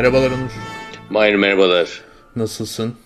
[0.00, 0.50] Merhabalar Onur.
[1.10, 2.04] Mahir merhabalar.
[2.36, 2.96] Nasılsın?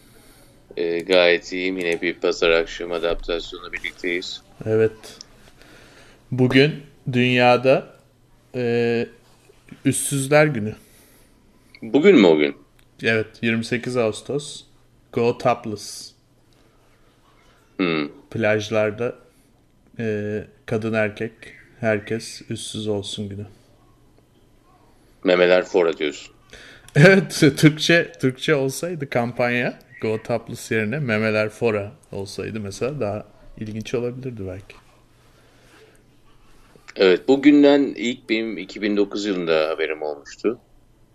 [0.77, 1.79] Ee, gayet iyiyim.
[1.79, 4.43] Yine bir pazar akşam adaptasyonu birlikteyiz.
[4.67, 5.19] Evet.
[6.31, 6.75] Bugün
[7.13, 7.97] dünyada
[8.55, 9.07] e,
[9.85, 10.75] Üssüzler Günü.
[11.83, 12.57] Bugün mü o gün?
[13.03, 14.65] Evet 28 Ağustos.
[15.13, 16.13] Go Topless.
[17.77, 18.09] Hmm.
[18.31, 19.15] Plajlarda
[19.99, 21.33] e, kadın erkek
[21.81, 23.47] herkes üstsüz olsun günü.
[25.25, 26.34] Memeler fora diyorsun.
[26.97, 33.27] Evet Türkçe Türkçe olsaydı kampanya Go Topless yerine Memeler Fora olsaydı mesela daha
[33.59, 34.77] ilginç olabilirdi belki.
[36.97, 40.59] Evet bugünden ilk benim 2009 yılında haberim olmuştu.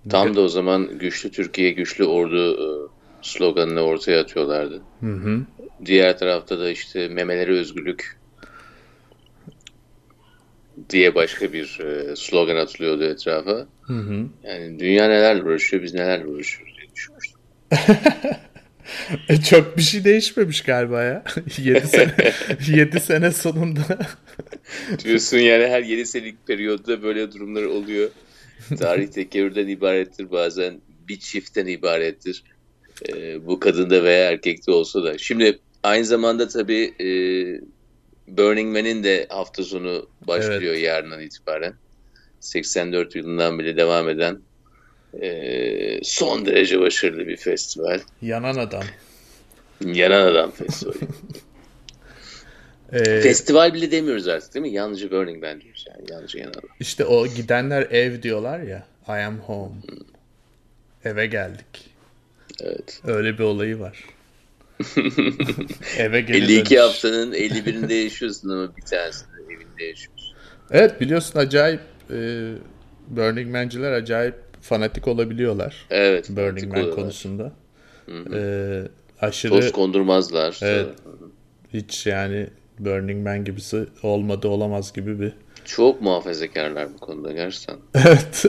[0.09, 2.67] Tam da o zaman güçlü Türkiye, güçlü ordu e,
[3.21, 4.81] sloganını ortaya atıyorlardı.
[4.99, 5.41] Hı hı.
[5.85, 8.17] Diğer tarafta da işte memelere özgürlük
[10.89, 13.67] diye başka bir e, slogan atılıyordu etrafa.
[13.81, 14.25] Hı hı.
[14.43, 17.39] Yani dünya nelerle uğraşıyor, biz nelerle uğraşıyoruz diye düşünmüştüm.
[19.29, 21.23] E, Çok bir şey değişmemiş galiba ya.
[21.57, 22.13] 7 sene
[22.77, 23.99] 7 sene sonunda.
[25.03, 28.09] Diyorsun yani her 7 senelik periyotta böyle durumlar oluyor.
[28.79, 32.43] Tarih tekerrürden ibarettir bazen bir çiftten ibarettir.
[33.09, 35.17] Ee, bu kadında veya erkekte olsa da.
[35.17, 37.07] Şimdi aynı zamanda tabii e,
[38.37, 41.73] Burning Man'in de hafta sonu başlıyor yarından itibaren.
[42.39, 44.39] 84 yılından beri devam eden
[45.21, 47.99] e, son derece başarılı bir festival.
[48.21, 48.83] Yanan adam.
[49.85, 50.97] Yanan Adam Festivali.
[52.93, 54.71] Ee, Festival bile demiyoruz artık değil mi?
[54.71, 56.11] Yalnızca Burning Man diyoruz yani.
[56.11, 56.69] Yalnızca Yanan Adam.
[56.79, 58.87] işte o gidenler ev diyorlar ya.
[59.07, 59.75] I am home.
[61.05, 61.89] Eve geldik.
[62.61, 63.01] Evet.
[63.07, 64.03] Öyle bir olayı var.
[65.97, 66.81] Eve geri 52 dönüş.
[66.81, 70.35] haftanın 51'inde yaşıyorsun ama bir tanesinde evinde yaşıyorsun.
[70.71, 71.81] Evet biliyorsun acayip
[72.11, 72.51] e,
[73.07, 75.85] Burning Man'ciler acayip fanatik olabiliyorlar.
[75.89, 76.29] Evet.
[76.29, 77.51] Burning Man konusunda.
[78.33, 78.81] E,
[79.21, 80.59] aşırı Toz kondurmazlar.
[80.61, 80.87] Evet.
[81.73, 82.47] hiç yani
[82.79, 85.33] Burning Man gibisi olmadı olamaz gibi bir
[85.65, 87.77] Çok muhafazakarlar bu konuda gerçekten.
[88.07, 88.45] Evet.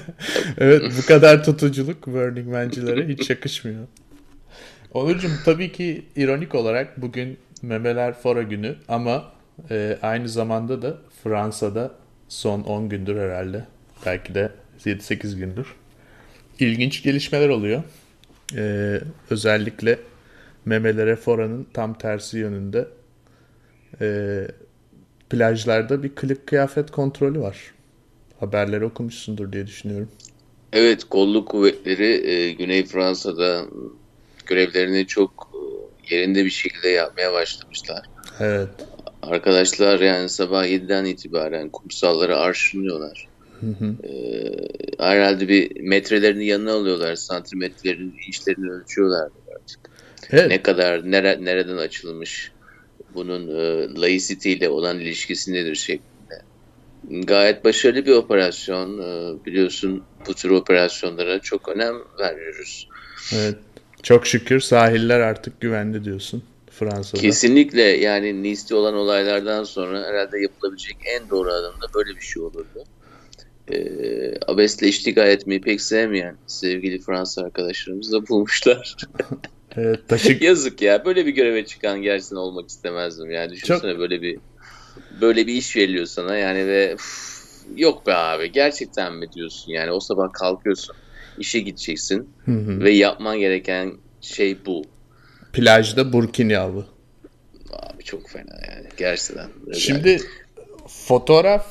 [0.58, 3.86] evet bu kadar tutuculuk Burning Man'cilere hiç yakışmıyor.
[4.94, 9.32] Onurcuğum tabii ki ironik olarak bugün Memeler Fora günü ama
[9.70, 11.90] e, aynı zamanda da Fransa'da
[12.28, 13.64] son 10 gündür herhalde
[14.06, 14.52] belki de
[14.84, 15.66] 7-8 gündür
[16.60, 17.82] ilginç gelişmeler oluyor.
[18.56, 18.94] E,
[19.30, 19.98] özellikle
[20.64, 22.88] Memelere Fora'nın tam tersi yönünde
[24.00, 24.40] e,
[25.30, 27.56] plajlarda bir kılık kıyafet kontrolü var.
[28.40, 30.08] Haberleri okumuşsundur diye düşünüyorum.
[30.72, 33.64] Evet kolluk kuvvetleri e, Güney Fransa'da
[34.48, 38.06] görevlerini çok e, yerinde bir şekilde yapmaya başlamışlar.
[38.40, 38.68] Evet.
[39.22, 43.28] Arkadaşlar yani sabah 7'den itibaren kumsalları arşınlıyorlar.
[43.62, 44.12] E,
[44.98, 47.14] herhalde bir metrelerini yanına alıyorlar.
[47.14, 49.80] Santimetrelerini, işlerini ölçüyorlar artık.
[50.30, 50.48] Evet.
[50.48, 52.52] ne kadar nere, nereden açılmış
[53.14, 56.42] bunun e, laicity ile olan ilişkisi nedir şeklinde.
[57.10, 58.98] Gayet başarılı bir operasyon.
[58.98, 62.88] E, biliyorsun bu tür operasyonlara çok önem veriyoruz.
[63.34, 63.56] evet.
[64.02, 67.20] Çok şükür sahiller artık güvenli diyorsun Fransa'da.
[67.20, 72.42] Kesinlikle yani Nice'de olan olaylardan sonra herhalde yapılabilecek en doğru adım da böyle bir şey
[72.42, 72.84] olurdu.
[73.72, 73.78] E,
[74.46, 78.96] abesle iştigal etmeyi pek sevmeyen sevgili Fransa arkadaşlarımız da bulmuşlar.
[79.76, 81.04] Evet, taşı, Yazık ya.
[81.04, 83.30] Böyle bir göreve çıkan gerçekten olmak istemezdim.
[83.30, 84.38] Yani düşünsene böyle bir
[85.20, 87.04] böyle bir iş veriliyor sana yani ve "Üf,
[87.76, 90.96] yok be abi gerçekten mi diyorsun yani o sabah kalkıyorsun
[91.40, 92.80] işe gideceksin Hı hı.
[92.80, 94.82] ve yapman gereken şey bu.
[95.52, 96.86] plajda burkini avı.
[97.72, 99.48] Abi çok fena yani gerçekten.
[99.74, 100.18] Şimdi
[100.88, 101.66] fotoğraf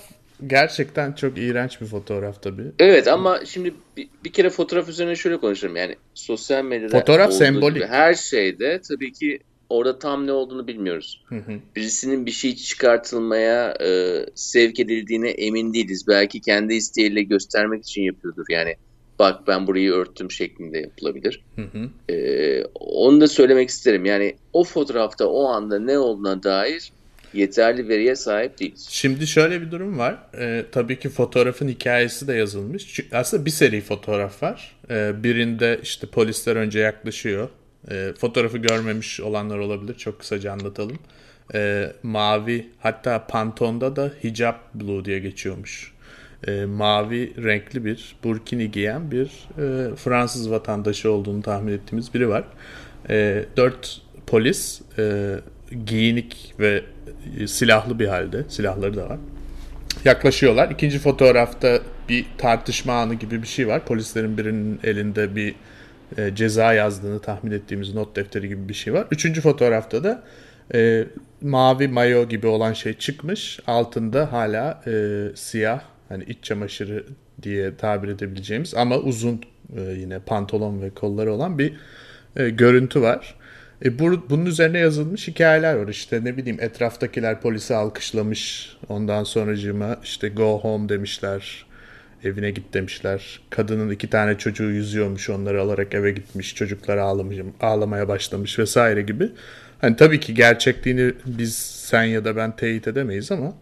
[0.47, 2.63] gerçekten çok iğrenç bir fotoğraf tabii.
[2.79, 5.75] Evet ama şimdi bir, bir kere fotoğraf üzerine şöyle konuşalım.
[5.75, 7.75] Yani sosyal medyada Fotoğraf sembolik.
[7.75, 11.23] gibi her şeyde tabii ki orada tam ne olduğunu bilmiyoruz.
[11.29, 11.51] Hı hı.
[11.75, 16.07] birisinin bir şey çıkartılmaya e, sevk edildiğine emin değiliz.
[16.07, 18.45] Belki kendi isteğiyle göstermek için yapıyordur.
[18.49, 18.75] Yani
[19.19, 21.41] bak ben burayı örttüm şeklinde yapılabilir.
[21.55, 22.13] Hı hı.
[22.13, 24.05] E, onu da söylemek isterim.
[24.05, 26.91] Yani o fotoğrafta o anda ne olduğuna dair
[27.33, 28.87] yeterli veriye sahip değiliz.
[28.89, 30.17] Şimdi şöyle bir durum var.
[30.39, 32.93] Ee, tabii ki fotoğrafın hikayesi de yazılmış.
[32.93, 34.75] Çünkü aslında bir seri fotoğraf var.
[34.89, 37.49] Ee, birinde işte polisler önce yaklaşıyor.
[37.91, 39.93] Ee, fotoğrafı görmemiş olanlar olabilir.
[39.97, 40.99] Çok kısaca anlatalım.
[41.53, 45.93] Ee, mavi hatta Pantone'da da hijab blue diye geçiyormuş.
[46.47, 49.25] Ee, mavi renkli bir burkini giyen bir
[49.57, 52.43] e, Fransız vatandaşı olduğunu tahmin ettiğimiz biri var.
[53.09, 55.35] Ee, dört polis e,
[55.85, 56.83] giyinik ve
[57.39, 58.43] e, silahlı bir halde.
[58.49, 59.17] Silahları da var.
[60.05, 60.71] Yaklaşıyorlar.
[60.71, 61.79] İkinci fotoğrafta
[62.09, 63.85] bir tartışma anı gibi bir şey var.
[63.85, 65.55] Polislerin birinin elinde bir
[66.17, 69.07] e, ceza yazdığını tahmin ettiğimiz not defteri gibi bir şey var.
[69.11, 70.23] Üçüncü fotoğrafta da
[70.73, 71.03] e,
[71.41, 73.59] mavi mayo gibi olan şey çıkmış.
[73.67, 77.05] Altında hala e, siyah hani iç çamaşırı
[77.43, 79.41] diye tabir edebileceğimiz ama uzun
[79.77, 81.73] e, yine pantolon ve kolları olan bir
[82.35, 83.35] e, görüntü var.
[83.85, 85.87] E, bu, bunun üzerine yazılmış hikayeler var.
[85.87, 88.75] İşte ne bileyim etraftakiler polisi alkışlamış.
[88.89, 91.65] Ondan sonracığıma işte go home demişler.
[92.23, 93.39] Evine git demişler.
[93.49, 95.29] Kadının iki tane çocuğu yüzüyormuş.
[95.29, 96.55] Onları alarak eve gitmiş.
[96.55, 99.29] Çocuklar ağlamış, ağlamaya başlamış vesaire gibi.
[99.81, 103.53] Hani tabii ki gerçekliğini biz sen ya da ben teyit edemeyiz ama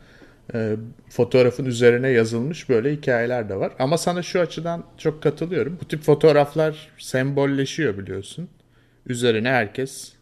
[0.53, 0.75] e,
[1.09, 3.73] fotoğrafın üzerine yazılmış böyle hikayeler de var.
[3.79, 5.77] Ama sana şu açıdan çok katılıyorum.
[5.81, 8.49] Bu tip fotoğraflar sembolleşiyor biliyorsun.
[9.07, 10.13] Üzerine herkes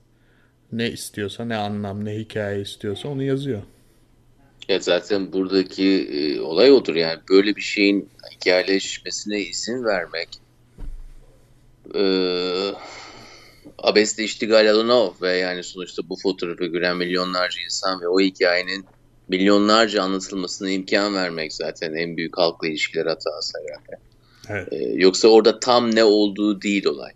[0.71, 3.61] ne istiyorsa, ne anlam, ne hikaye istiyorsa onu yazıyor.
[4.67, 10.29] Ya zaten buradaki e, olay odur yani böyle bir şeyin hikayeleşmesine izin vermek.
[11.95, 12.03] E,
[13.77, 18.85] abesle iştigal alanı ve yani sonuçta bu fotoğrafı gören milyonlarca insan ve o hikayenin
[19.27, 24.03] milyonlarca anlatılmasına imkan vermek zaten en büyük halkla ilişkiler hatası herhalde.
[24.49, 24.67] Evet.
[24.73, 27.11] Ee, yoksa orada tam ne olduğu değil olay.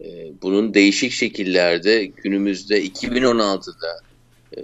[0.00, 4.00] Ee, bunun değişik şekillerde günümüzde 2016'da
[4.56, 4.60] e,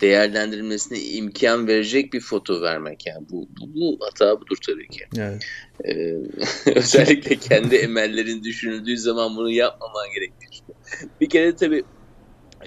[0.00, 5.04] değerlendirilmesine imkan verecek bir foto vermek yani bu, bu, bu hata budur tabii ki.
[5.18, 5.42] Evet.
[5.84, 6.14] Ee,
[6.74, 10.46] özellikle kendi emellerin düşünüldüğü zaman bunu yapmaman gerektiği
[11.20, 11.84] Bir kere tabii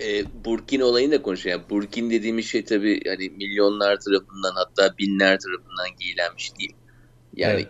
[0.01, 1.59] e, Burkin olayını da konuşuyor.
[1.59, 6.73] Yani Burkin dediğimiz şey tabii yani milyonlar tarafından hatta binler tarafından giyilen bir şey değil.
[7.35, 7.67] Yani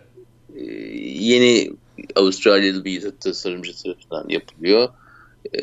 [0.56, 0.70] evet.
[0.70, 0.74] e,
[1.04, 1.72] yeni
[2.16, 4.90] Avustralyalı bir tasarımcı tarafından yapılıyor.
[5.56, 5.62] E,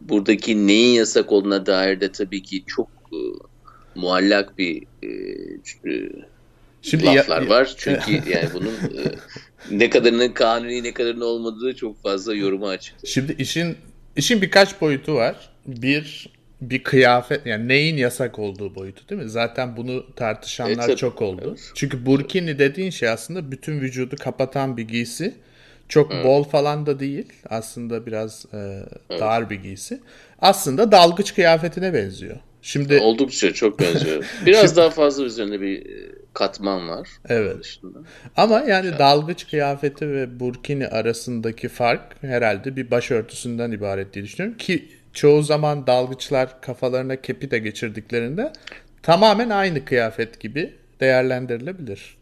[0.00, 3.18] buradaki neyin yasak olduğuna dair de tabii ki çok e,
[3.94, 5.08] muallak bir e,
[5.90, 6.08] e
[6.82, 7.74] Şimdi laflar ya, var.
[7.76, 9.14] Çünkü yani bunun e,
[9.70, 12.94] ne kadarının kanuni ne kadarının olmadığı çok fazla yoruma açık.
[13.06, 13.76] Şimdi işin
[14.18, 15.36] işin birkaç boyutu var.
[15.66, 16.28] Bir
[16.60, 19.28] bir kıyafet yani neyin yasak olduğu boyutu değil mi?
[19.28, 21.42] Zaten bunu tartışanlar evet, çok oldu.
[21.48, 21.72] Evet.
[21.74, 25.34] Çünkü burkini dediğin şey aslında bütün vücudu kapatan bir giysi.
[25.88, 26.24] Çok evet.
[26.24, 27.32] bol falan da değil.
[27.50, 28.56] Aslında biraz e,
[29.10, 29.20] evet.
[29.20, 30.00] dar bir giysi.
[30.38, 32.36] Aslında dalgıç kıyafetine benziyor.
[32.62, 34.24] Şimdi oldukça çok benziyor.
[34.46, 37.08] Biraz daha fazla üzerinde bir e, katman var.
[37.28, 37.80] Evet.
[38.36, 38.98] Ama yani şey.
[38.98, 45.86] dalgıç kıyafeti ve burkini arasındaki fark herhalde bir başörtüsünden ibaret diye düşünüyorum ki çoğu zaman
[45.86, 48.52] dalgıçlar kafalarına kepi de geçirdiklerinde
[49.02, 52.16] tamamen aynı kıyafet gibi değerlendirilebilir.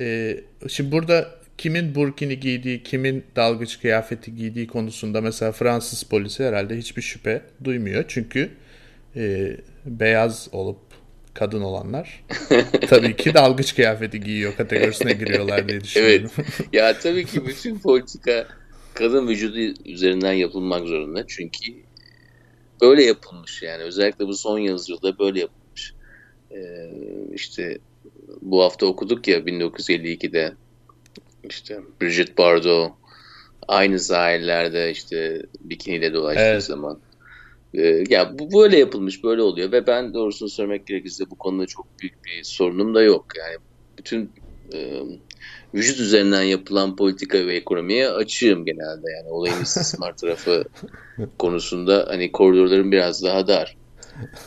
[0.00, 6.76] Ee, şimdi burada kimin burkini giydiği, kimin dalgıç kıyafeti giydiği konusunda mesela Fransız polisi herhalde
[6.78, 8.04] hiçbir şüphe duymuyor.
[8.08, 8.50] Çünkü
[9.16, 9.56] e,
[9.86, 10.93] beyaz olup
[11.34, 12.24] kadın olanlar
[12.88, 16.30] tabii ki dalgıç kıyafeti giyiyor kategorisine giriyorlar diye düşünüyorum.
[16.38, 16.68] evet.
[16.72, 18.46] Ya tabii ki bütün politika
[18.94, 21.26] kadın vücudu üzerinden yapılmak zorunda.
[21.26, 21.72] Çünkü
[22.80, 23.82] böyle yapılmış yani.
[23.82, 25.94] Özellikle bu son yüzyılda böyle yapılmış.
[26.52, 26.90] Ee,
[27.34, 27.78] işte
[28.42, 30.52] bu hafta okuduk ya 1952'de
[31.48, 32.92] işte Bridget Bardot
[33.68, 36.64] aynı sahillerde işte bikiniyle dolaştığı evet.
[36.64, 36.98] zaman.
[37.74, 41.86] Ee, ya bu böyle yapılmış, böyle oluyor ve ben doğrusunu söylemek gerekirse bu konuda çok
[42.00, 43.26] büyük bir sorunum da yok.
[43.38, 43.56] Yani
[43.98, 44.34] bütün
[44.74, 45.00] e,
[45.74, 49.10] vücut üzerinden yapılan politika ve ekonomiye açığım genelde.
[49.16, 50.64] Yani olayın istismar tarafı
[51.38, 53.76] konusunda hani koridorların biraz daha dar.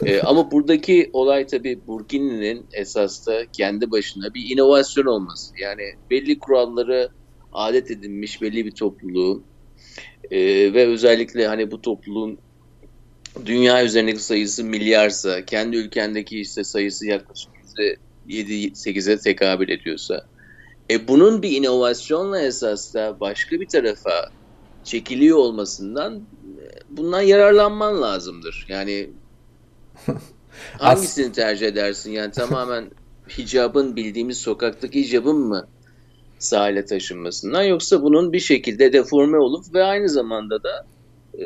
[0.05, 5.53] ee, ama buradaki olay tabii Burkini'nin esas da kendi başına bir inovasyon olması.
[5.61, 7.09] Yani belli kuralları
[7.51, 9.43] adet edinmiş belli bir topluluğu
[10.31, 10.39] e,
[10.73, 12.39] ve özellikle hani bu topluluğun
[13.45, 17.51] dünya üzerindeki sayısı milyarsa, kendi ülkendeki işte sayısı yaklaşık
[18.29, 20.25] %7-8'e tekabül ediyorsa
[20.91, 24.29] e bunun bir inovasyonla esas da başka bir tarafa
[24.83, 28.65] çekiliyor olmasından e, bundan yararlanman lazımdır.
[28.69, 29.09] Yani
[30.79, 32.11] hangisini tercih edersin?
[32.11, 32.91] Yani tamamen
[33.37, 35.67] hicabın bildiğimiz sokaktaki hicabın mı
[36.39, 40.85] sahile taşınmasından yoksa bunun bir şekilde deforme olup ve aynı zamanda da
[41.39, 41.43] e,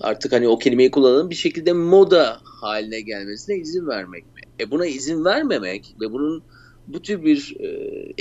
[0.00, 4.40] artık hani o kelimeyi kullanalım bir şekilde moda haline gelmesine izin vermek mi?
[4.60, 6.44] E buna izin vermemek ve bunun
[6.86, 7.66] bu tür bir e,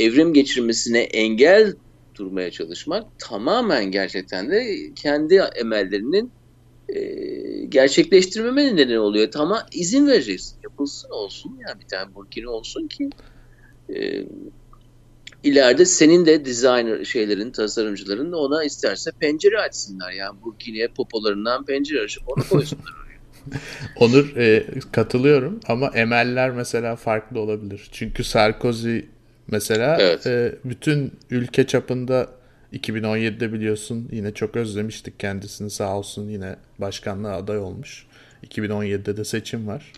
[0.03, 1.73] evrim geçirmesine engel
[2.17, 6.33] durmaya çalışmak tamamen gerçekten de kendi emellerinin
[6.89, 6.99] e,
[7.69, 9.31] gerçekleştirmeme nedeni oluyor.
[9.31, 10.59] Tamam izin vereceksin.
[10.63, 13.09] Yapılsın olsun yani bir tane burkini olsun ki
[13.95, 14.25] e,
[15.45, 20.11] ileride senin de designer şeylerin, tasarımcıların da ona isterse pencere açsınlar.
[20.11, 23.15] Yani burkiniye popolarından pencere açıp onu koysunlar oraya.
[23.95, 27.89] Onur e, katılıyorum ama emeller mesela farklı olabilir.
[27.91, 28.99] Çünkü Sarkozy
[29.47, 30.27] mesela evet.
[30.27, 32.27] e, bütün ülke çapında
[32.73, 38.05] 2017'de biliyorsun yine çok özlemiştik kendisini sağ olsun yine başkanlığa aday olmuş.
[38.47, 39.91] 2017'de de seçim var.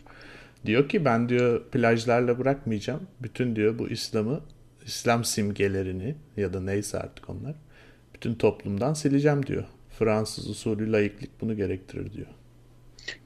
[0.65, 3.01] Diyor ki ben diyor plajlarla bırakmayacağım.
[3.19, 4.41] Bütün diyor bu İslam'ı,
[4.87, 7.55] İslam simgelerini ya da neyse artık onlar
[8.13, 9.63] bütün toplumdan sileceğim diyor.
[9.99, 12.27] Fransız usulü laiklik bunu gerektirir diyor.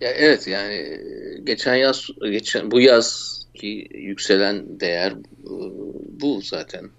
[0.02, 1.00] Ya evet yani
[1.44, 5.14] geçen yaz geçen bu yaz ki yükselen değer
[6.22, 6.90] bu zaten.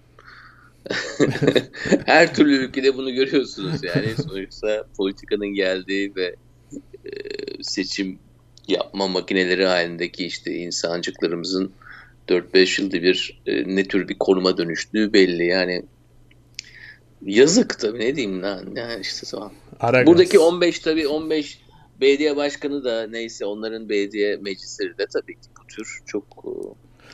[2.05, 6.35] Her türlü ülkede bunu görüyorsunuz yani sonuçta politikanın geldiği ve
[7.05, 7.11] e,
[7.61, 8.19] seçim
[8.67, 11.71] yapma makineleri halindeki işte insancıklarımızın
[12.29, 15.83] 4-5 yılda bir e, ne tür bir konuma dönüştüğü belli yani
[17.25, 19.53] yazık tabii ne diyeyim lan yani işte tamam.
[19.79, 20.07] Aragaz.
[20.07, 21.59] Buradaki 15 tabii 15
[22.01, 26.51] belediye başkanı da neyse onların belediye meclisleri de tabii ki bu tür çok e,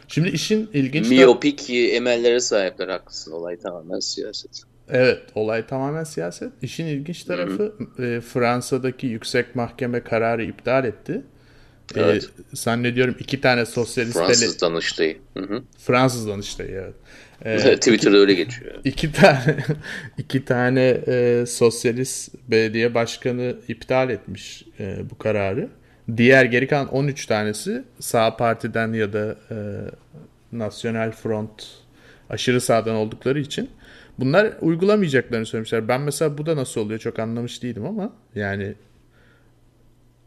[0.07, 1.73] Şimdi işin ilginç miyopik da...
[1.73, 3.31] emellere sahipler haklısın.
[3.31, 4.63] Olay tamamen siyaset.
[4.89, 6.51] Evet, olay tamamen siyaset.
[6.61, 11.21] İşin ilginç tarafı e, Fransa'daki yüksek mahkeme kararı iptal etti.
[11.95, 12.23] E, evet.
[12.23, 14.17] E, zannediyorum iki tane sosyalist...
[14.17, 15.17] Fransız Danıştayı.
[15.37, 15.63] Hı hı.
[15.77, 16.93] Fransız Danıştayı, evet.
[17.45, 18.75] E, Twitter'da iki, öyle geçiyor.
[18.83, 19.57] İki tane
[20.17, 25.69] iki tane e, sosyalist belediye başkanı iptal etmiş e, bu kararı.
[26.17, 29.55] Diğer geri kalan 13 tanesi sağ partiden ya da e,
[30.51, 31.67] National Front
[32.29, 33.69] aşırı sağdan oldukları için
[34.19, 35.87] bunlar uygulamayacaklarını söylemişler.
[35.87, 38.73] Ben mesela bu da nasıl oluyor çok anlamış değilim ama yani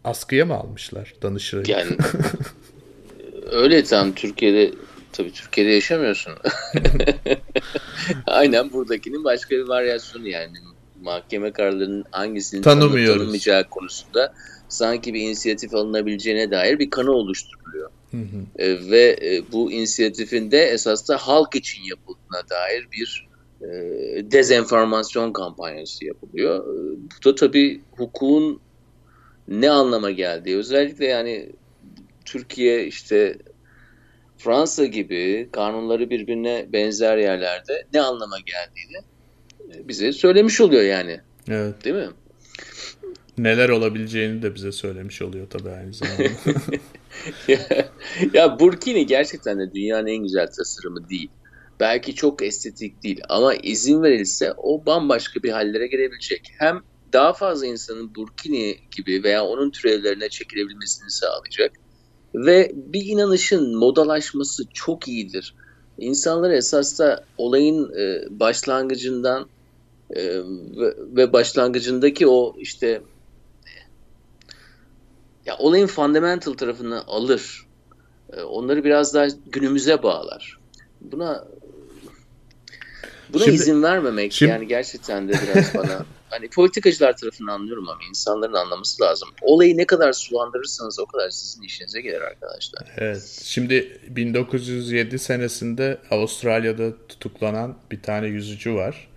[0.04, 1.70] askıya mı almışlar danışırı?
[1.70, 1.96] Yani
[3.50, 4.70] öyle tam Türkiye'de
[5.12, 6.32] tabii Türkiye'de yaşamıyorsun.
[8.26, 10.56] Aynen buradakinin başka bir varyasyonu yani
[11.02, 14.34] mahkeme kararlarının hangisinin tanınmayacağı konusunda
[14.68, 17.90] sanki bir inisiyatif alınabileceğine dair bir kanı oluşturuluyor.
[18.10, 18.62] Hı hı.
[18.62, 23.28] E, ve e, bu inisiyatifin de esas da halk için yapıldığına dair bir
[23.60, 23.66] e,
[24.32, 26.64] dezenformasyon kampanyası yapılıyor.
[26.64, 28.60] E, bu da tabii hukukun
[29.48, 31.50] ne anlama geldiği özellikle yani
[32.24, 33.38] Türkiye işte
[34.38, 39.04] Fransa gibi kanunları birbirine benzer yerlerde ne anlama geldiğini
[39.74, 41.20] e, bize söylemiş oluyor yani.
[41.48, 41.84] Evet.
[41.84, 42.08] Değil mi?
[43.38, 46.22] neler olabileceğini de bize söylemiş oluyor tabii aynı zamanda.
[47.48, 47.58] ya,
[48.32, 51.30] ya Burkini gerçekten de dünyanın en güzel tasarımı değil.
[51.80, 56.52] Belki çok estetik değil ama izin verilse o bambaşka bir hallere gelebilecek.
[56.58, 61.72] Hem daha fazla insanın Burkini gibi veya onun türevlerine çekilebilmesini sağlayacak.
[62.34, 65.54] Ve bir inanışın modalaşması çok iyidir.
[65.98, 69.48] İnsanlar esas da olayın e, başlangıcından
[70.10, 70.38] e,
[70.76, 73.02] ve, ve başlangıcındaki o işte
[75.46, 77.66] ya olayın fundamental tarafını alır.
[78.32, 80.58] E, onları biraz daha günümüze bağlar.
[81.00, 81.44] Buna
[83.32, 88.00] buna şimdi, izin vermemek şimdi, yani gerçekten de biraz bana hani politikacılar tarafını anlıyorum ama
[88.08, 89.28] insanların anlaması lazım.
[89.42, 92.88] Olayı ne kadar sulandırırsanız o kadar sizin işinize gelir arkadaşlar.
[92.96, 93.40] Evet.
[93.44, 99.08] Şimdi 1907 senesinde Avustralya'da tutuklanan bir tane yüzücü var.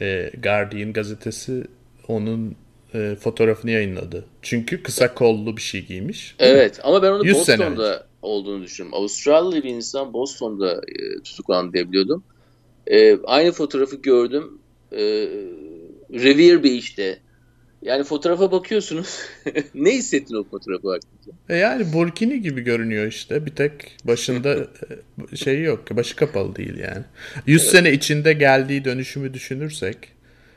[0.00, 1.64] E, Guardian gazetesi
[2.08, 2.56] onun
[2.94, 4.24] e, fotoğrafını yayınladı.
[4.42, 6.34] Çünkü kısa kollu bir şey giymiş.
[6.38, 8.98] Evet ama ben onu Boston'da olduğunu düşünüyorum.
[8.98, 12.24] Avustralyalı bir insan Boston'da e, tutuklandı diye biliyordum.
[12.86, 14.58] E, aynı fotoğrafı gördüm.
[14.92, 15.28] E,
[16.12, 17.18] Revere Beach'te.
[17.82, 19.18] Yani fotoğrafa bakıyorsunuz.
[19.74, 21.32] ne hissettin o fotoğrafa baktığınızda?
[21.48, 23.46] E yani Burkini gibi görünüyor işte.
[23.46, 24.54] Bir tek başında
[25.32, 25.96] e, şey yok.
[25.96, 27.04] Başı kapalı değil yani.
[27.46, 27.72] 100 evet.
[27.72, 29.96] sene içinde geldiği dönüşümü düşünürsek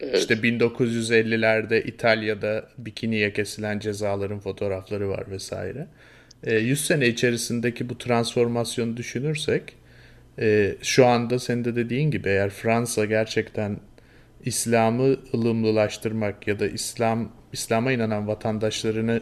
[0.04, 0.18] Evet.
[0.18, 5.88] İşte 1950'lerde İtalya'da bikiniye kesilen cezaların fotoğrafları var vesaire.
[6.44, 9.64] E, 100 sene içerisindeki bu transformasyonu düşünürsek
[10.40, 13.78] e, şu anda senin de dediğin gibi eğer Fransa gerçekten
[14.46, 19.22] İslam'ı ılımlılaştırmak ya da İslam İslam'a inanan vatandaşlarını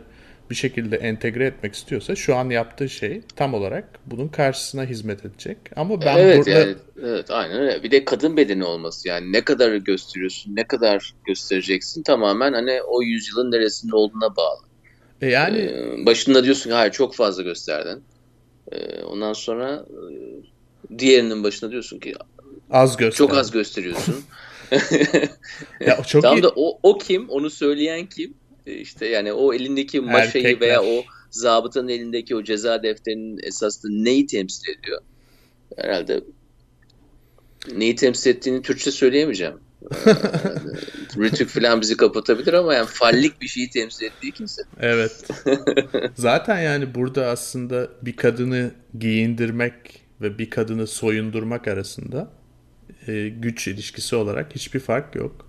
[0.51, 5.57] bir şekilde entegre etmek istiyorsa şu an yaptığı şey tam olarak bunun karşısına hizmet edecek.
[5.75, 6.49] Ama ben evet, burada...
[6.49, 7.83] Yani, evet aynen öyle.
[7.83, 13.01] Bir de kadın bedeni olması yani ne kadar gösteriyorsun, ne kadar göstereceksin tamamen hani o
[13.01, 14.61] yüzyılın neresinde olduğuna bağlı.
[15.21, 18.03] E yani ee, başında diyorsun ki hayır çok fazla gösterdin.
[18.71, 19.85] Ee, ondan sonra
[20.91, 22.13] e, diğerinin başında diyorsun ki
[22.71, 23.17] az göster.
[23.17, 24.15] Çok az gösteriyorsun.
[25.79, 26.43] ya çok tamam iyi.
[26.43, 27.29] da o, o kim?
[27.29, 28.33] Onu söyleyen kim?
[28.65, 30.61] E, işte yani o elindeki maşayı Erkekler.
[30.67, 35.01] veya o zabıtanın elindeki o ceza defterinin esasında neyi temsil ediyor?
[35.77, 36.23] Herhalde
[37.75, 39.55] neyi temsil ettiğini Türkçe söyleyemeyeceğim.
[41.17, 44.61] Rütük falan bizi kapatabilir ama yani fallik bir şeyi temsil ettiği kimse.
[44.79, 45.27] Evet.
[46.15, 52.31] Zaten yani burada aslında bir kadını giyindirmek ve bir kadını soyundurmak arasında
[53.07, 55.47] e, güç ilişkisi olarak hiçbir fark yok.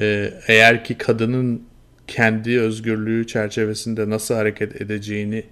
[0.00, 1.62] E, eğer ki kadının
[2.06, 5.44] kendi özgürlüğü çerçevesinde nasıl hareket edeceğini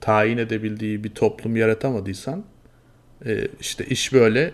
[0.00, 2.44] tayin edebildiği bir toplum yaratamadıysan
[3.26, 4.52] e, işte iş böyle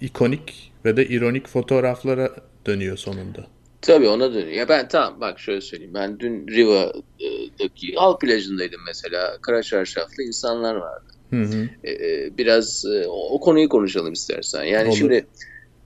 [0.00, 2.30] ikonik ve de ironik fotoğraflara
[2.66, 3.46] dönüyor sonunda.
[3.82, 4.52] Tabii ona dönüyor.
[4.52, 5.94] Ya ben tamam bak şöyle söyleyeyim.
[5.94, 9.38] Ben dün Riva'daki halk plajındaydım mesela.
[9.42, 11.13] Kara çarşaflı insanlar vardı.
[11.30, 11.68] Hı hı.
[11.88, 14.64] Ee, biraz e, o konuyu konuşalım istersen.
[14.64, 14.96] Yani Olur.
[14.96, 15.26] şimdi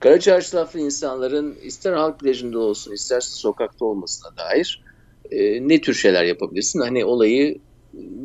[0.00, 4.83] Kara çarşaflı insanların ister halk plajında olsun isterse sokakta olmasına dair
[5.30, 6.80] e, ne tür şeyler yapabilirsin?
[6.80, 7.59] Hani olayı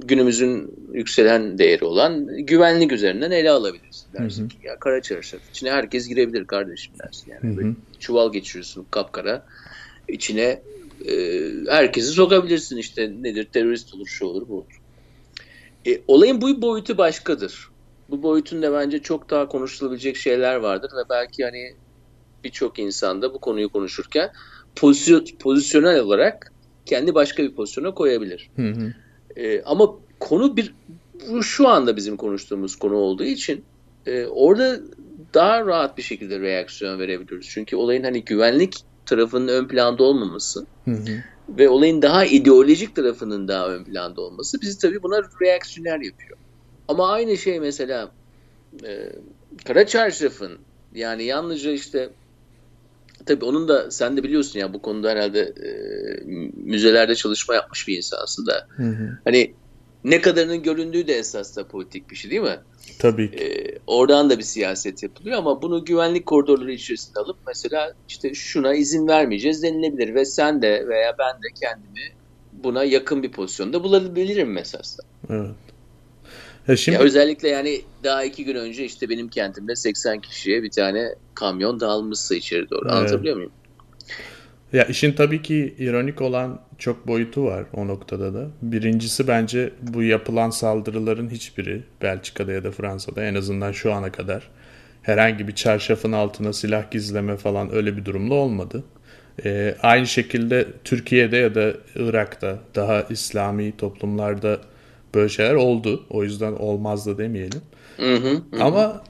[0.05, 4.13] günümüzün yükselen değeri olan güvenlik üzerinden ele alabilirsin.
[4.13, 4.47] Dersin hı hı.
[4.47, 7.31] ki ya kara çarşaf içine herkes girebilir kardeşim dersin.
[7.31, 7.75] Yani hı hı.
[7.99, 9.45] çuval geçiriyorsun kapkara
[10.07, 10.63] içine
[11.09, 11.13] e,
[11.69, 14.82] herkesi sokabilirsin işte nedir terörist olur şu olur bu olur.
[15.87, 17.69] E, olayın bu boyutu başkadır.
[18.09, 21.75] Bu boyutunda bence çok daha konuşulabilecek şeyler vardır ve belki hani
[22.43, 24.31] birçok insanda bu konuyu konuşurken
[24.75, 26.53] pozisyon, pozisyonel olarak
[26.85, 28.49] kendi başka bir pozisyona koyabilir.
[28.55, 28.93] Hı hı.
[29.35, 30.73] E, ama konu bir
[31.29, 33.65] bu şu anda bizim konuştuğumuz konu olduğu için
[34.05, 34.79] e, orada
[35.33, 37.49] daha rahat bir şekilde reaksiyon verebiliyoruz.
[37.49, 41.23] Çünkü olayın hani güvenlik tarafının ön planda olmaması hı hı.
[41.49, 46.37] ve olayın daha ideolojik tarafının daha ön planda olması bizi tabii buna reaksiyoner yapıyor.
[46.87, 48.15] Ama aynı şey mesela
[48.83, 49.09] e,
[49.65, 52.09] Kara Çarşaf'ın yani yalnızca işte
[53.25, 55.69] tabii onun da sen de biliyorsun ya bu konuda herhalde e,
[56.53, 58.67] müzelerde çalışma yapmış bir insansın da.
[58.77, 59.09] Hı hı.
[59.23, 59.55] Hani
[60.03, 62.59] ne kadarının göründüğü de esas da politik bir şey değil mi?
[62.99, 63.43] Tabii ki.
[63.43, 68.73] Ee, oradan da bir siyaset yapılıyor ama bunu güvenlik koridorları içerisinde alıp mesela işte şuna
[68.73, 72.13] izin vermeyeceğiz denilebilir ve sen de veya ben de kendimi
[72.51, 74.83] buna yakın bir pozisyonda bulabilirim mesela.
[75.29, 75.55] Evet.
[76.67, 76.95] Ya şimdi...
[76.95, 81.79] Ya özellikle yani daha iki gün önce işte benim kentimde 80 kişiye bir tane kamyon
[81.79, 82.85] dağılmışsa içeri doğru.
[82.85, 82.93] Evet.
[82.93, 83.51] Anlatabiliyor muyum?
[84.73, 88.47] Ya işin tabii ki ironik olan çok boyutu var o noktada da.
[88.61, 94.49] Birincisi bence bu yapılan saldırıların hiçbiri Belçika'da ya da Fransa'da en azından şu ana kadar
[95.01, 98.83] herhangi bir çarşafın altına silah gizleme falan öyle bir durumda olmadı.
[99.45, 104.59] Ee, aynı şekilde Türkiye'de ya da Irak'ta daha İslami toplumlarda
[105.15, 106.05] böyle şeyler oldu.
[106.09, 107.61] O yüzden olmaz da demeyelim.
[107.97, 108.63] Hı hı, hı.
[108.63, 109.03] Ama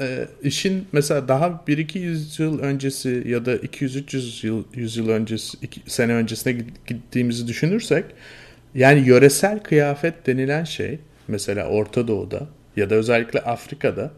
[0.00, 5.80] e, işin mesela daha 1-200 yıl öncesi ya da 200-300 yıl, 100 yıl öncesi, iki,
[5.86, 8.04] sene öncesine gittiğimizi düşünürsek
[8.74, 14.10] yani yöresel kıyafet denilen şey mesela Orta Doğu'da ya da özellikle Afrika'da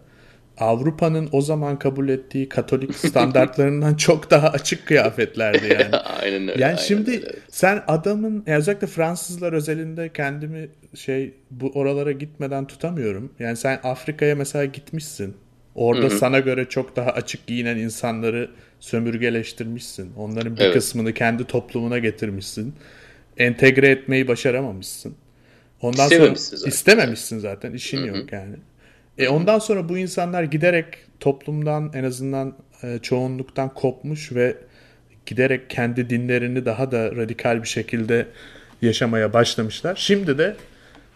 [0.59, 5.97] Avrupa'nın o zaman kabul ettiği Katolik standartlarından çok daha açık kıyafetlerdi yani.
[6.23, 6.53] aynen öyle.
[6.53, 7.33] Yani aynen şimdi öyle.
[7.49, 13.33] sen adamın özellikle Fransızlar özelinde kendimi şey bu oralara gitmeden tutamıyorum.
[13.39, 15.37] Yani sen Afrika'ya mesela gitmişsin.
[15.75, 16.19] Orada Hı-hı.
[16.19, 20.13] sana göre çok daha açık giyinen insanları sömürgeleştirmişsin.
[20.17, 20.75] Onların bir evet.
[20.75, 22.75] kısmını kendi toplumuna getirmişsin.
[23.39, 25.15] Entegre etmeyi başaramamışsın.
[25.83, 26.69] Ondan sonra zaten.
[26.69, 27.73] istememişsin zaten.
[27.73, 28.07] İşin Hı-hı.
[28.07, 28.57] yok yani.
[29.19, 30.87] E ondan sonra bu insanlar giderek
[31.21, 34.57] toplumdan en azından e, çoğunluktan kopmuş ve
[35.27, 38.27] giderek kendi dinlerini daha da radikal bir şekilde
[38.83, 39.97] yaşamaya başlamışlar.
[39.97, 40.57] Şimdi de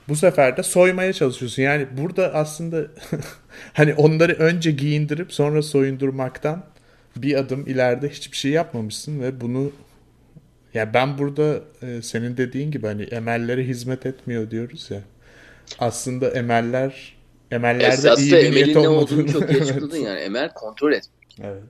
[0.09, 1.63] bu sefer de soymaya çalışıyorsun.
[1.63, 2.87] Yani burada aslında
[3.73, 6.65] hani onları önce giyindirip sonra soyundurmaktan
[7.17, 9.71] bir adım ileride hiçbir şey yapmamışsın ve bunu ya
[10.75, 15.01] yani ben burada e, senin dediğin gibi hani emellere hizmet etmiyor diyoruz ya.
[15.79, 17.17] Aslında emeller
[17.51, 20.21] emellerde Esas iyi bir niyet ne olduğunu çok iyi açıkladın yani.
[20.21, 21.39] Emel kontrol etmek.
[21.43, 21.63] Evet.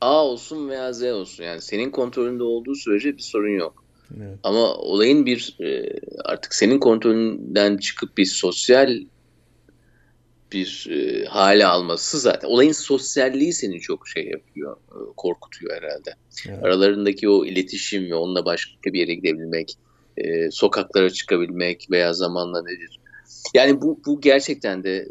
[0.00, 1.44] A olsun veya Z olsun.
[1.44, 3.85] Yani senin kontrolünde olduğu sürece bir sorun yok.
[4.16, 4.38] Evet.
[4.42, 8.98] Ama olayın bir e, artık senin kontrolünden çıkıp bir sosyal
[10.52, 12.48] bir e, hale alması zaten.
[12.48, 16.14] Olayın sosyalliği seni çok şey yapıyor, e, korkutuyor herhalde.
[16.48, 16.64] Evet.
[16.64, 19.78] Aralarındaki o iletişim ve onunla başka bir yere gidebilmek,
[20.50, 23.00] sokaklara çıkabilmek veya zamanla nedir?
[23.54, 25.08] Yani bu, bu gerçekten de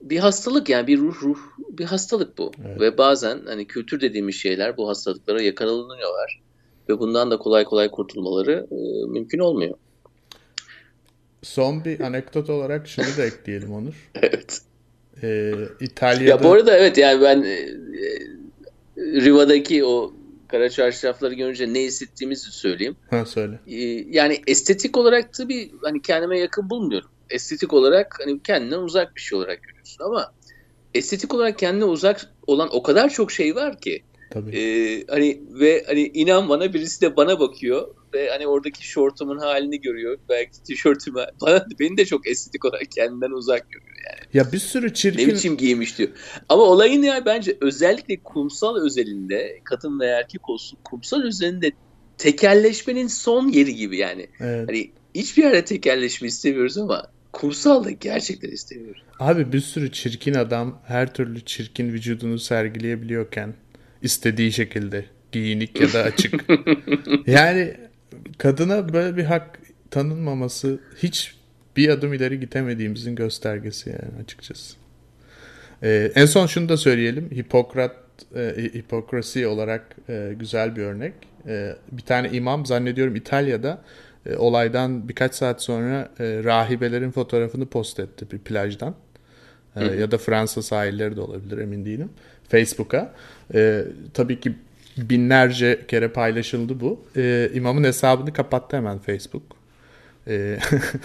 [0.00, 2.52] bir hastalık yani bir ruh ruh bir hastalık bu.
[2.66, 2.80] Evet.
[2.80, 6.42] Ve bazen hani kültür dediğimiz şeyler bu hastalıklara yakalanıyorlar
[6.88, 9.74] ve bundan da kolay kolay kurtulmaları e, mümkün olmuyor.
[11.42, 14.10] Son bir anekdot olarak şunu da ekleyelim Onur.
[14.14, 14.62] evet.
[15.22, 16.30] Ee, İtalya'da...
[16.30, 17.68] Ya bu arada evet yani ben e,
[18.96, 20.12] Riva'daki o
[20.48, 22.96] kara çarşafları görünce ne hissettiğimizi söyleyeyim.
[23.10, 23.60] Ha söyle.
[23.66, 23.74] Ee,
[24.10, 27.08] yani estetik olarak tabii hani kendime yakın bulmuyorum.
[27.30, 30.32] Estetik olarak hani kendinden uzak bir şey olarak görüyorsun ama
[30.94, 34.02] estetik olarak kendine uzak olan o kadar çok şey var ki.
[34.32, 34.56] Tabii.
[34.56, 39.80] Ee, hani ve hani inan bana birisi de bana bakıyor ve hani oradaki şortumun halini
[39.80, 40.18] görüyor.
[40.28, 44.28] Belki tişörtümü bana beni de çok estetik olarak kendinden uzak görüyor yani.
[44.34, 45.28] Ya bir sürü çirkin...
[45.28, 46.10] Ne biçim giymiş diyor.
[46.48, 51.72] Ama olayın ya bence özellikle kumsal özelinde kadın ve erkek olsun kumsal özelinde
[52.18, 54.26] tekelleşmenin son yeri gibi yani.
[54.40, 54.68] Evet.
[54.68, 59.02] Hani hiçbir yerde tekelleşme istemiyoruz ama kumsal da gerçekten istemiyoruz.
[59.18, 63.54] Abi bir sürü çirkin adam her türlü çirkin vücudunu sergileyebiliyorken
[64.02, 66.44] istediği şekilde giyinik ya da açık.
[67.26, 67.74] yani
[68.38, 69.58] kadına böyle bir hak
[69.90, 71.34] tanınmaması hiç
[71.76, 74.76] bir adım ileri gitemediğimizin göstergesi yani açıkçası.
[75.82, 77.30] Ee, en son şunu da söyleyelim.
[77.30, 77.96] Hipokrat
[78.36, 81.14] e, hipokrasi olarak e, güzel bir örnek.
[81.46, 83.82] E, bir tane imam zannediyorum İtalya'da
[84.26, 88.94] e, olaydan birkaç saat sonra e, rahibelerin fotoğrafını post etti bir plajdan.
[89.76, 92.10] E, ya da Fransa sahilleri de olabilir emin değilim.
[92.52, 93.14] Facebook'a.
[93.54, 93.84] E,
[94.14, 94.52] tabii ki
[94.96, 97.04] binlerce kere paylaşıldı bu.
[97.16, 99.42] E, imamın hesabını kapattı hemen Facebook.
[100.28, 100.58] E,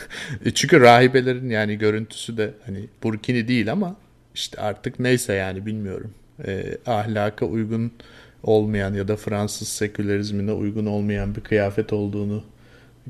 [0.53, 3.95] çünkü rahibelerin yani görüntüsü de hani burkini değil ama
[4.35, 6.13] işte artık neyse yani bilmiyorum.
[6.47, 7.91] E, ahlaka uygun
[8.43, 12.43] olmayan ya da Fransız sekülerizmine uygun olmayan bir kıyafet olduğunu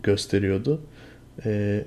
[0.03, 0.81] gösteriyordu.
[1.45, 1.83] E,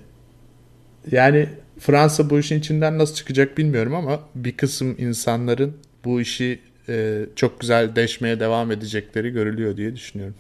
[1.11, 7.27] yani Fransa bu işin içinden nasıl çıkacak bilmiyorum ama bir kısım insanların bu işi e,
[7.37, 10.35] çok güzel deşmeye devam edecekleri görülüyor diye düşünüyorum.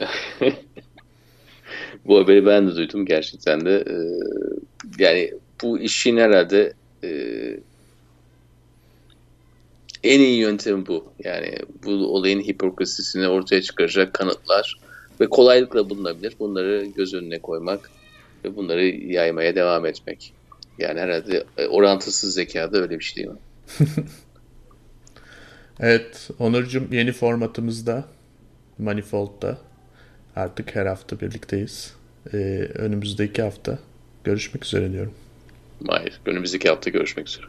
[2.06, 3.84] bu haberi ben de duydum gerçekten de.
[3.90, 3.94] Ee,
[4.98, 6.72] yani bu işin herhalde
[7.04, 7.10] e,
[10.04, 11.04] en iyi yöntemi bu.
[11.24, 14.80] Yani bu olayın hipokrasisini ortaya çıkaracak kanıtlar
[15.20, 16.34] ve kolaylıkla bulunabilir.
[16.38, 17.90] Bunları göz önüne koymak
[18.44, 20.32] ve bunları yaymaya devam etmek.
[20.78, 23.38] Yani herhalde e, orantısız zeka da öyle bir şey değil mi?
[25.80, 28.04] evet Onurcuğum yeni formatımızda
[28.78, 29.58] Manifold'da
[30.36, 31.94] artık her hafta birlikteyiz.
[32.32, 32.36] Ee,
[32.74, 33.78] önümüzdeki hafta
[34.24, 35.14] görüşmek üzere diyorum.
[35.86, 37.46] Hayır önümüzdeki hafta görüşmek üzere.